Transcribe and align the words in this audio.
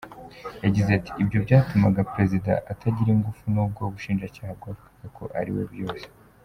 Yagize 0.65 0.89
ati 0.99 1.11
“Ibyo 1.21 1.37
byatumaga 1.45 2.07
Perezida 2.13 2.51
atagira 2.71 3.09
ingufu 3.15 3.43
nubwo 3.53 3.81
ubushinjacyaha 3.85 4.51
bwavugaga 4.57 5.07
ko 5.17 5.23
ari 5.39 5.51
we 5.57 5.63
byose. 5.73 6.05